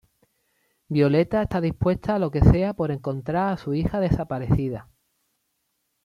[0.87, 4.89] Violeta está dispuesta a lo que sea por encontrar a su hija desaparecida.